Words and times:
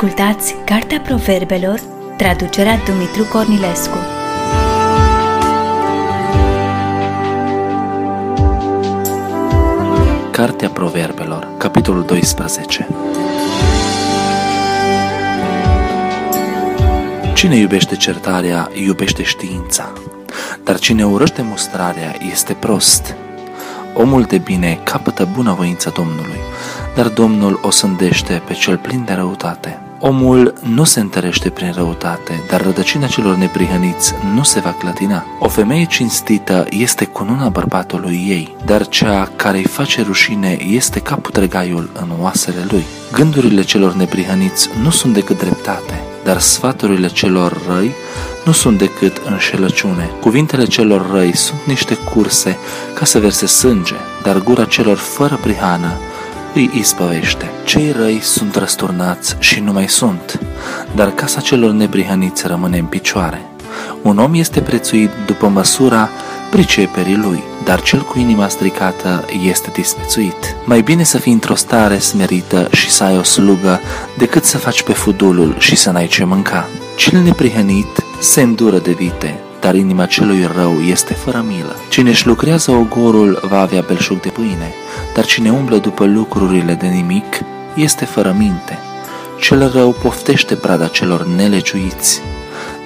Ascultați 0.00 0.54
Cartea 0.64 1.00
Proverbelor, 1.00 1.80
traducerea 2.16 2.78
Dumitru 2.84 3.24
Cornilescu. 3.24 3.96
Cartea 10.30 10.68
Proverbelor, 10.68 11.48
capitolul 11.58 12.02
12 12.04 12.88
Cine 17.34 17.56
iubește 17.56 17.96
certarea, 17.96 18.70
iubește 18.74 19.22
știința, 19.22 19.92
dar 20.64 20.78
cine 20.78 21.06
urăște 21.06 21.42
mustrarea 21.42 22.14
este 22.30 22.52
prost. 22.52 23.14
Omul 23.94 24.22
de 24.22 24.38
bine 24.38 24.80
capătă 24.84 25.28
bunăvoința 25.34 25.90
Domnului, 25.90 26.40
dar 26.94 27.08
Domnul 27.08 27.60
o 27.62 27.70
sândește 27.70 28.42
pe 28.46 28.52
cel 28.52 28.78
plin 28.78 29.04
de 29.04 29.12
răutate. 29.12 29.80
Omul 30.02 30.54
nu 30.62 30.84
se 30.84 31.00
întărește 31.00 31.48
prin 31.48 31.72
răutate, 31.76 32.42
dar 32.50 32.62
rădăcina 32.62 33.06
celor 33.06 33.36
neprihăniți 33.36 34.14
nu 34.34 34.42
se 34.42 34.60
va 34.60 34.72
clătina. 34.78 35.24
O 35.38 35.48
femeie 35.48 35.84
cinstită 35.84 36.66
este 36.70 37.04
cununa 37.04 37.48
bărbatului 37.48 38.24
ei, 38.28 38.56
dar 38.64 38.88
cea 38.88 39.30
care 39.36 39.56
îi 39.56 39.64
face 39.64 40.02
rușine 40.02 40.58
este 40.68 41.00
ca 41.00 41.14
putregaiul 41.14 41.90
în 42.00 42.08
oasele 42.20 42.66
lui. 42.70 42.84
Gândurile 43.12 43.62
celor 43.62 43.94
neprihăniți 43.94 44.68
nu 44.82 44.90
sunt 44.90 45.14
decât 45.14 45.38
dreptate, 45.38 46.02
dar 46.24 46.38
sfaturile 46.38 47.08
celor 47.08 47.60
răi 47.68 47.90
nu 48.44 48.52
sunt 48.52 48.78
decât 48.78 49.22
înșelăciune. 49.24 50.10
Cuvintele 50.20 50.64
celor 50.64 51.10
răi 51.10 51.36
sunt 51.36 51.60
niște 51.64 51.94
curse 51.94 52.58
ca 52.94 53.04
să 53.04 53.18
verse 53.18 53.46
sânge, 53.46 53.94
dar 54.22 54.38
gura 54.38 54.64
celor 54.64 54.96
fără 54.96 55.38
prihană 55.42 55.92
îi 56.54 56.70
ispăvește. 56.74 57.50
Cei 57.64 57.92
răi 57.92 58.20
sunt 58.22 58.54
răsturnați 58.54 59.36
și 59.38 59.60
nu 59.60 59.72
mai 59.72 59.88
sunt, 59.88 60.40
dar 60.94 61.10
casa 61.10 61.40
celor 61.40 61.70
neprihăniți 61.70 62.46
rămâne 62.46 62.78
în 62.78 62.84
picioare. 62.84 63.44
Un 64.02 64.18
om 64.18 64.34
este 64.34 64.60
prețuit 64.60 65.10
după 65.26 65.48
măsura 65.48 66.08
priceperii 66.50 67.16
lui, 67.16 67.42
dar 67.64 67.80
cel 67.82 68.00
cu 68.00 68.18
inima 68.18 68.48
stricată 68.48 69.24
este 69.48 69.70
disprețuit. 69.72 70.56
Mai 70.64 70.80
bine 70.80 71.02
să 71.02 71.18
fii 71.18 71.32
într-o 71.32 71.54
stare 71.54 71.98
smerită 71.98 72.68
și 72.72 72.90
să 72.90 73.04
ai 73.04 73.18
o 73.18 73.22
slugă, 73.22 73.80
decât 74.18 74.44
să 74.44 74.58
faci 74.58 74.82
pe 74.82 74.92
fudulul 74.92 75.54
și 75.58 75.76
să 75.76 75.90
n-ai 75.90 76.06
ce 76.06 76.24
mânca. 76.24 76.68
Cel 76.96 77.20
neprihănit 77.20 78.04
se 78.20 78.40
îndură 78.40 78.78
de 78.78 78.92
vite, 78.92 79.40
dar 79.60 79.74
inima 79.74 80.06
celui 80.06 80.48
rău 80.54 80.80
este 80.80 81.14
fără 81.14 81.44
milă. 81.46 81.76
Cine 81.88 82.10
își 82.10 82.26
lucrează 82.26 82.70
ogorul 82.70 83.40
va 83.48 83.60
avea 83.60 83.84
belșug 83.86 84.20
de 84.20 84.28
pâine, 84.28 84.74
dar 85.14 85.24
cine 85.24 85.50
umblă 85.50 85.76
după 85.76 86.04
lucrurile 86.04 86.74
de 86.74 86.86
nimic 86.86 87.40
este 87.74 88.04
fără 88.04 88.34
minte. 88.38 88.78
Cel 89.40 89.70
rău 89.74 89.92
poftește 89.92 90.54
prada 90.54 90.86
celor 90.86 91.26
nelegiuiți, 91.26 92.22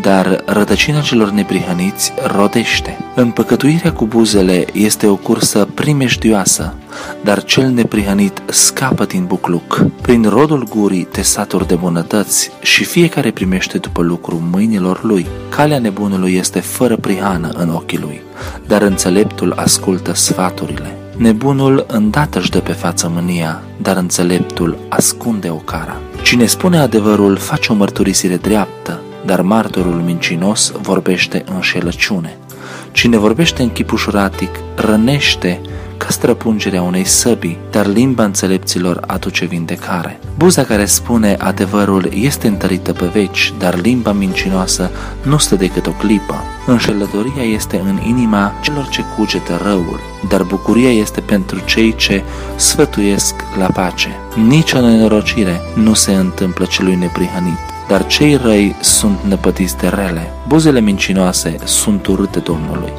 dar 0.00 0.42
rădăcina 0.46 1.00
celor 1.00 1.30
neprihăniți 1.30 2.12
rodește. 2.36 2.98
Împăcătuirea 3.14 3.92
cu 3.92 4.06
buzele 4.06 4.64
este 4.72 5.06
o 5.06 5.14
cursă 5.14 5.68
primejdioasă, 5.74 6.74
dar 7.24 7.44
cel 7.44 7.68
neprihănit 7.68 8.42
scapă 8.46 9.04
din 9.04 9.24
bucluc. 9.24 9.84
Prin 10.00 10.28
rodul 10.28 10.66
gurii 10.68 11.04
te 11.04 11.22
saturi 11.22 11.66
de 11.66 11.74
bunătăți 11.74 12.50
și 12.62 12.84
fiecare 12.84 13.30
primește 13.30 13.78
după 13.78 14.02
lucru 14.02 14.42
mâinilor 14.50 15.04
lui. 15.04 15.26
Calea 15.48 15.78
nebunului 15.78 16.34
este 16.34 16.60
fără 16.60 16.96
prihană 16.96 17.48
în 17.48 17.68
ochii 17.68 17.98
lui, 17.98 18.22
dar 18.66 18.82
înțeleptul 18.82 19.52
ascultă 19.56 20.14
sfaturile. 20.14 20.96
Nebunul 21.16 21.84
îndată 21.88 22.38
își 22.38 22.50
dă 22.50 22.58
pe 22.58 22.72
față 22.72 23.10
mânia, 23.14 23.62
dar 23.82 23.96
înțeleptul 23.96 24.78
ascunde 24.88 25.50
o 25.50 25.54
cara. 25.54 25.96
Cine 26.22 26.46
spune 26.46 26.78
adevărul 26.78 27.36
face 27.36 27.72
o 27.72 27.74
mărturisire 27.74 28.36
dreaptă, 28.36 29.00
dar 29.24 29.40
martorul 29.40 30.02
mincinos 30.04 30.72
vorbește 30.80 31.44
înșelăciune. 31.54 32.38
Cine 32.92 33.16
vorbește 33.16 33.62
în 33.62 33.72
chip 33.72 33.92
ușuratic 33.92 34.50
rănește 34.74 35.60
ca 35.96 36.06
străpungerea 36.08 36.82
unei 36.82 37.04
săbii, 37.04 37.58
dar 37.70 37.86
limba 37.86 38.24
înțelepților 38.24 39.02
aduce 39.06 39.44
vindecare. 39.44 40.20
Buza 40.36 40.64
care 40.64 40.84
spune 40.84 41.36
adevărul 41.38 42.08
este 42.14 42.46
întărită 42.46 42.92
pe 42.92 43.06
veci, 43.06 43.52
dar 43.58 43.80
limba 43.80 44.12
mincinoasă 44.12 44.90
nu 45.22 45.38
stă 45.38 45.54
decât 45.54 45.86
o 45.86 45.90
clipă. 45.90 46.42
Înșelătoria 46.66 47.42
este 47.42 47.82
în 47.84 48.00
inima 48.06 48.52
celor 48.60 48.88
ce 48.88 49.04
cugetă 49.16 49.60
răul, 49.62 50.00
dar 50.28 50.42
bucuria 50.42 50.90
este 50.90 51.20
pentru 51.20 51.60
cei 51.64 51.94
ce 51.94 52.22
sfătuiesc 52.56 53.34
la 53.58 53.66
pace. 53.66 54.08
Nici 54.46 54.72
o 54.72 54.80
nenorocire 54.80 55.60
nu 55.74 55.94
se 55.94 56.12
întâmplă 56.12 56.64
celui 56.64 56.94
neprihănit 56.94 57.67
dar 57.88 58.06
cei 58.06 58.36
răi 58.36 58.76
sunt 58.80 59.18
năpătiți 59.28 59.76
de 59.76 59.88
rele. 59.88 60.32
Buzele 60.48 60.80
mincinoase 60.80 61.56
sunt 61.64 62.06
urâte 62.06 62.38
Domnului, 62.38 62.92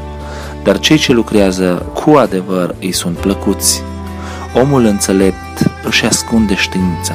dar 0.63 0.79
cei 0.79 0.97
ce 0.97 1.13
lucrează 1.13 1.85
cu 1.93 2.09
adevăr 2.09 2.75
îi 2.79 2.91
sunt 2.91 3.17
plăcuți. 3.17 3.81
Omul 4.53 4.85
înțelept 4.85 5.71
își 5.83 6.05
ascunde 6.05 6.55
știința, 6.55 7.13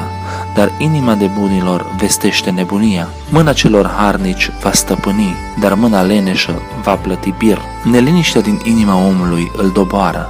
dar 0.55 0.71
inima 0.77 1.13
de 1.13 1.29
bunilor 1.39 1.85
vestește 1.97 2.49
nebunia. 2.49 3.09
Mâna 3.29 3.53
celor 3.53 3.93
harnici 3.97 4.51
va 4.61 4.71
stăpâni, 4.71 5.35
dar 5.59 5.73
mâna 5.73 6.01
leneșă 6.01 6.61
va 6.83 6.95
plăti 6.95 7.33
bir. 7.37 7.61
Neliniștea 7.83 8.41
din 8.41 8.61
inima 8.63 9.05
omului 9.05 9.51
îl 9.57 9.69
doboară, 9.69 10.29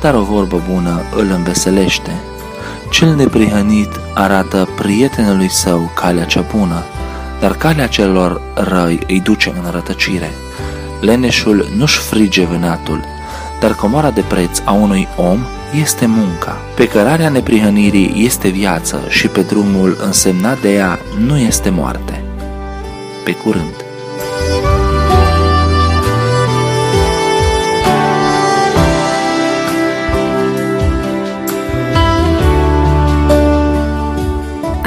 dar 0.00 0.14
o 0.14 0.22
vorbă 0.22 0.62
bună 0.72 1.00
îl 1.16 1.30
înveselește. 1.34 2.10
Cel 2.90 3.14
neprihănit 3.14 3.88
arată 4.14 4.68
prietenului 4.76 5.50
său 5.50 5.90
calea 5.94 6.24
cea 6.24 6.44
bună, 6.56 6.84
dar 7.40 7.56
calea 7.56 7.86
celor 7.86 8.40
răi 8.54 8.98
îi 9.06 9.20
duce 9.20 9.54
în 9.64 9.70
rătăcire. 9.70 10.30
Leneșul 11.00 11.68
nu-și 11.76 11.98
frige 11.98 12.44
vânatul, 12.44 13.04
dar 13.60 13.74
comora 13.74 14.10
de 14.10 14.20
preț 14.20 14.60
a 14.64 14.72
unui 14.72 15.08
om 15.16 15.38
este 15.80 16.06
munca. 16.06 16.56
Pe 16.76 16.88
cărarea 16.88 17.28
neprihănirii 17.28 18.24
este 18.24 18.48
viață 18.48 19.00
și 19.08 19.28
pe 19.28 19.40
drumul 19.40 19.96
însemnat 20.00 20.60
de 20.60 20.74
ea 20.74 20.98
nu 21.26 21.38
este 21.38 21.70
moarte. 21.70 22.24
Pe 23.24 23.32
curând! 23.32 23.85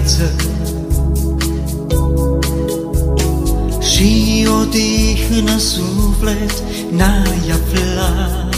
Viață. 0.00 0.34
Și 3.80 4.46
odihnă 4.60 5.58
suflet 5.58 6.62
n-ai 6.90 7.50
aflat. 7.52 8.54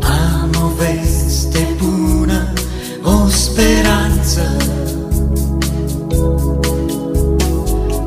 Am 0.00 0.50
o 0.64 0.70
veste 0.76 1.76
bună, 1.78 2.52
o 3.02 3.28
speranță. 3.28 4.56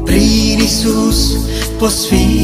Prin 0.03 0.59
Iisus 0.59 1.37
poți 1.77 2.07
fi 2.07 2.36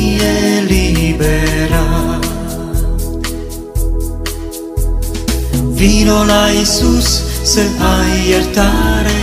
Vino 5.83 6.23
la 6.23 6.47
Isus 6.61 7.21
să 7.41 7.59
ai 7.59 8.29
iertare, 8.29 9.21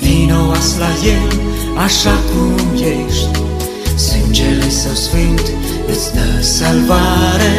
vino 0.00 0.50
as 0.50 0.76
la 0.78 0.90
El 1.04 1.40
așa 1.76 2.18
cum 2.30 2.54
ești. 2.74 3.28
Sângele 3.96 4.68
Său 4.68 4.94
Sfânt 4.94 5.42
îți 5.86 6.12
dă 6.14 6.42
salvare, 6.42 7.54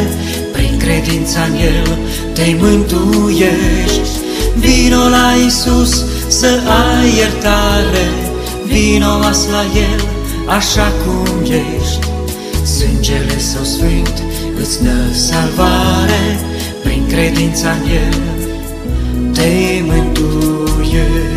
prin 0.51 0.77
credința 0.77 1.39
în 1.49 1.55
El 1.55 1.97
te 2.33 2.55
mântuiești. 2.59 4.17
Vino 4.55 5.09
la 5.09 5.31
Isus 5.47 6.05
să 6.27 6.59
ai 6.67 7.15
iertare, 7.17 8.07
vino 8.65 9.13
as 9.29 9.47
la 9.51 9.63
El 9.75 10.01
așa 10.47 10.91
cum 11.05 11.41
ești. 11.43 12.07
Sângele 12.77 13.39
Său 13.39 13.63
Sfânt 13.63 14.23
îți 14.61 14.83
dă 14.83 15.13
salvare, 15.13 16.39
prin 16.83 17.07
credința 17.07 17.69
în 17.71 17.89
El 17.89 18.32
te 19.33 19.81
mântuiești. 19.85 21.32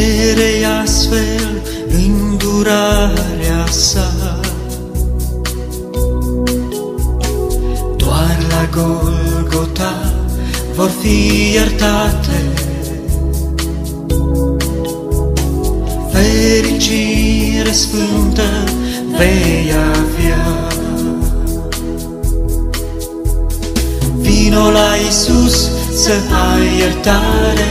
Cere 0.00 0.64
astfel 0.82 1.62
îndurarea 2.06 3.66
sa. 3.70 4.40
Doar 7.96 8.38
la 8.48 8.68
Golgota 8.76 10.12
vor 10.74 10.90
fi 11.00 11.52
iertate. 11.52 12.40
Fericire 16.12 17.72
sfântă 17.72 18.48
vei 19.16 19.72
avea. 19.72 20.68
Vino 24.16 24.70
la 24.70 24.94
Isus 25.08 25.70
să 25.94 26.12
ai 26.52 26.78
iertare, 26.78 27.70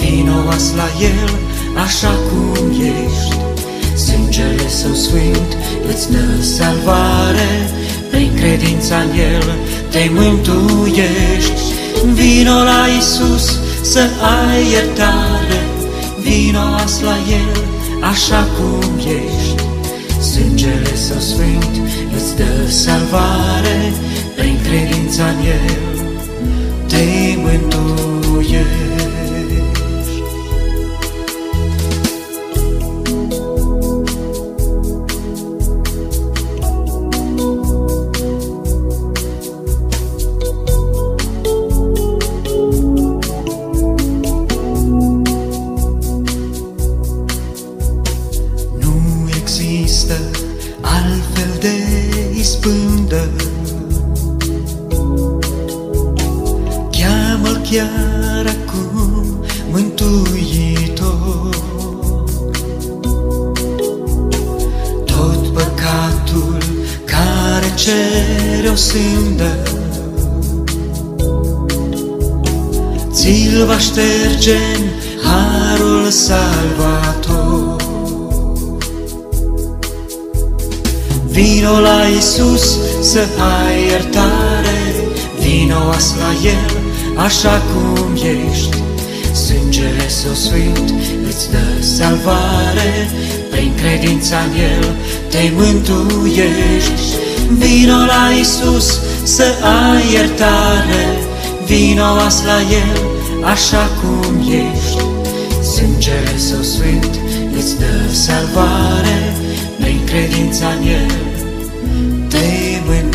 vino 0.00 0.48
as 0.50 0.72
la 0.76 0.88
El 1.00 1.48
așa 1.84 2.14
cum 2.28 2.70
ești. 2.70 3.36
Sângele 4.06 4.68
Său 4.68 4.94
Sfânt 4.94 5.56
îți 5.88 6.10
dă 6.10 6.42
salvare, 6.42 7.70
prin 8.10 8.30
credința 8.34 8.96
în 8.96 9.18
El 9.18 9.54
te 9.90 10.10
mântuiești. 10.12 11.60
Vino 12.12 12.58
la 12.70 12.86
Isus 12.98 13.58
să 13.82 14.08
ai 14.20 14.70
iertare, 14.70 15.62
vino 16.20 16.64
as 16.84 17.00
la 17.00 17.16
El 17.30 17.64
așa 18.00 18.46
cum 18.56 18.98
ești. 18.98 19.62
Sângele 20.32 20.94
Său 20.94 21.20
Sfânt 21.20 21.74
îți 22.16 22.36
dă 22.36 22.70
salvare, 22.70 23.92
prin 24.36 24.58
credința 24.62 25.24
în 25.24 25.38
El 25.46 25.88
te 26.86 27.27
există 50.08 50.38
altfel 50.80 51.58
de 51.60 51.74
ispândă 52.38 53.30
Cheamă-L 56.90 57.60
chiar 57.70 58.46
acum 58.46 59.44
mântuitor. 59.70 61.56
Tot 65.04 65.52
păcatul 65.52 66.58
care 67.04 67.74
cere 67.74 68.68
o 68.68 68.74
sândă 68.74 69.62
Ți-l 73.12 73.64
va 73.66 73.78
șterge 73.78 74.56
în 74.76 74.84
harul 75.22 76.10
salvator 76.10 77.87
Vino 81.38 81.78
la 81.80 82.06
Isus 82.18 82.78
să 83.00 83.26
ai 83.38 83.86
iertare, 83.88 84.94
vino 85.40 85.90
as 85.94 86.14
la 86.18 86.48
El 86.50 86.70
așa 87.16 87.62
cum 87.72 88.14
ești. 88.14 88.82
Sângele 89.32 90.08
Său 90.08 90.32
Sfânt 90.32 90.94
îți 91.28 91.50
dă 91.50 91.84
salvare, 91.84 93.10
prin 93.50 93.72
credința 93.76 94.36
în 94.38 94.60
El 94.60 94.94
te 95.30 95.52
mântuiești. 95.56 97.02
Vino 97.58 97.96
la 97.96 98.30
Isus 98.40 99.00
să 99.22 99.44
ai 99.62 100.12
iertare, 100.12 101.18
vino 101.66 102.04
as 102.26 102.44
la 102.44 102.60
El 102.60 102.98
așa 103.42 103.90
cum 104.00 104.38
ești. 104.40 105.04
Sângele 105.74 106.36
Său 106.36 106.62
Sfânt 106.62 107.18
îți 107.58 107.78
dă 107.78 108.12
salvare, 108.12 109.36
prin 109.80 110.00
credința 110.04 110.66
în 110.80 110.86
El 110.88 111.10
te 111.10 111.27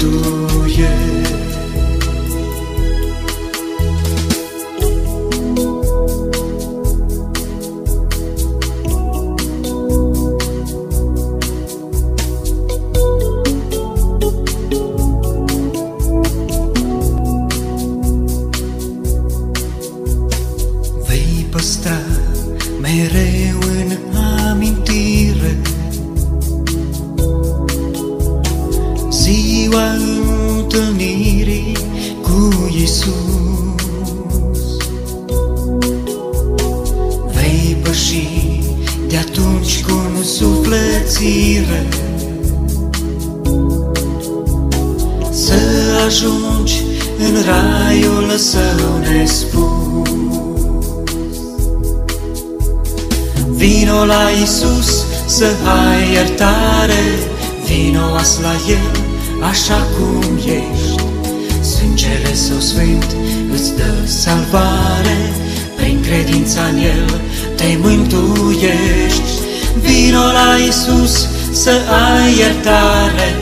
mântuiești. 0.04 0.43
Isus. 33.04 34.78
Vei 37.34 37.78
păși 37.84 38.28
de 39.08 39.18
atunci 39.18 39.84
cu 39.84 40.24
sufletire 40.24 41.88
Să 45.32 45.54
ajungi 46.06 46.84
în 47.18 47.44
raiul 47.46 48.38
său 48.38 48.98
nespus 48.98 49.72
Vino 53.50 54.06
la 54.06 54.30
Isus 54.44 55.06
să 55.26 55.46
ai 55.46 56.12
iertare, 56.12 57.04
vino 57.66 58.16
as 58.16 58.40
la 58.42 58.54
El 58.68 59.04
așa 59.42 59.88
cum 59.98 60.38
ești. 60.38 61.13
Sângele 61.64 62.34
Său 62.34 62.60
Sfânt 62.60 63.16
îți 63.54 63.76
dă 63.76 63.94
salvare, 64.06 65.18
prin 65.76 66.02
credința 66.02 66.62
în 66.72 66.78
El 66.78 67.22
te 67.56 67.78
mântuiești. 67.82 69.32
Vino 69.82 70.20
la 70.20 70.58
Isus 70.68 71.28
să 71.52 71.72
ai 72.12 72.38
iertare, 72.38 73.36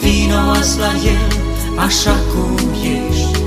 vino 0.00 0.50
as 0.50 0.76
la 0.76 0.92
El 1.04 1.40
așa 1.76 2.16
cum 2.34 2.56
ești. 2.82 3.40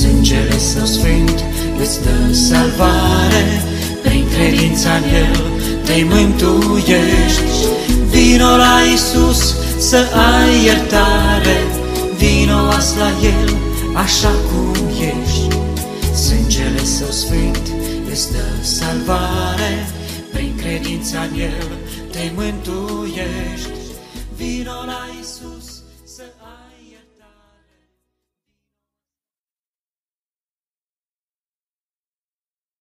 Sângele 0.00 0.58
Său 0.58 0.84
Sfânt 0.84 1.44
îți 1.80 2.02
dă 2.02 2.34
salvare, 2.34 3.62
prin 4.02 4.24
credința 4.34 4.90
în 4.94 5.14
El 5.14 5.42
te 5.84 6.04
mântuiești. 6.10 7.66
Vino 8.10 8.56
la 8.56 8.78
Isus 8.94 9.54
să 9.78 9.96
ai 9.96 10.64
iertare, 10.64 11.56
vino 12.22 12.68
as 12.78 12.96
la 12.96 13.10
El 13.22 13.56
așa 13.94 14.30
cum 14.48 14.88
ești. 14.88 15.56
Sângele 16.14 16.84
Său 16.84 17.10
Sfânt 17.10 17.66
îți 18.10 18.32
dă 18.32 18.46
salvare, 18.60 19.86
prin 20.32 20.56
credința 20.56 21.20
în 21.20 21.40
El 21.40 21.68
te 22.10 22.30
mântuiești. 22.34 23.80
Vino 24.36 24.78
la 24.86 25.02